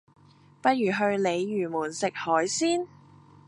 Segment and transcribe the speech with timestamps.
[0.63, 2.87] 不如去鯉魚門食海鮮？